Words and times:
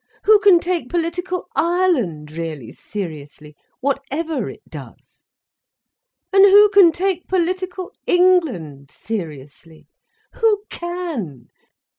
Who 0.23 0.39
can 0.39 0.59
take 0.59 0.89
political 0.89 1.47
Ireland 1.55 2.31
really 2.31 2.71
seriously, 2.71 3.55
whatever 3.81 4.49
it 4.49 4.67
does? 4.67 5.23
And 6.33 6.43
who 6.43 6.69
can 6.69 6.91
take 6.91 7.27
political 7.27 7.93
England 8.07 8.89
seriously? 8.89 9.85
Who 10.33 10.63
can? 10.71 11.49